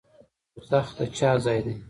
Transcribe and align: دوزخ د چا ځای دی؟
دوزخ 0.55 0.87
د 0.97 0.99
چا 1.17 1.31
ځای 1.43 1.59
دی؟ 1.65 1.73